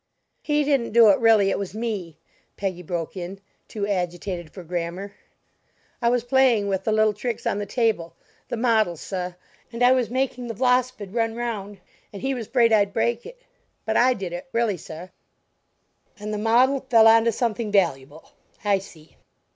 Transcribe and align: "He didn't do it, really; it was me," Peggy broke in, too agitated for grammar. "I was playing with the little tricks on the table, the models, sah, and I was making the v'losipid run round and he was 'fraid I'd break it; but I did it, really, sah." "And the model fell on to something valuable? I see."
"He 0.41 0.63
didn't 0.63 0.93
do 0.93 1.09
it, 1.09 1.19
really; 1.19 1.51
it 1.51 1.59
was 1.59 1.75
me," 1.75 2.17
Peggy 2.57 2.81
broke 2.81 3.15
in, 3.15 3.39
too 3.67 3.85
agitated 3.85 4.49
for 4.49 4.63
grammar. 4.63 5.13
"I 6.01 6.09
was 6.09 6.23
playing 6.23 6.67
with 6.67 6.85
the 6.85 6.91
little 6.91 7.13
tricks 7.13 7.45
on 7.45 7.59
the 7.59 7.67
table, 7.67 8.15
the 8.47 8.57
models, 8.57 8.99
sah, 8.99 9.33
and 9.71 9.83
I 9.83 9.91
was 9.91 10.09
making 10.09 10.47
the 10.47 10.55
v'losipid 10.55 11.13
run 11.13 11.35
round 11.35 11.81
and 12.11 12.23
he 12.23 12.33
was 12.33 12.47
'fraid 12.47 12.73
I'd 12.73 12.93
break 12.93 13.27
it; 13.27 13.43
but 13.85 13.95
I 13.95 14.15
did 14.15 14.33
it, 14.33 14.47
really, 14.51 14.75
sah." 14.75 15.09
"And 16.17 16.33
the 16.33 16.39
model 16.39 16.79
fell 16.89 17.07
on 17.07 17.23
to 17.25 17.31
something 17.31 17.71
valuable? 17.71 18.31
I 18.65 18.79
see." 18.79 19.17